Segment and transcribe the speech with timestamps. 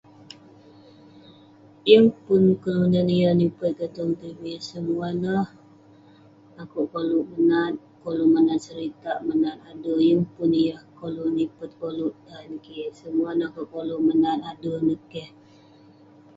[1.87, 5.45] Yeng pun kelunan yah nipet kik tong tv,semua neh
[6.61, 13.47] akouk koluk menat..koluk menat seritak menat ade'..yeng pun yah koluk nipet, koluk tan kik..semuah neh
[13.49, 15.29] akouk koluk menat ade' neh keh..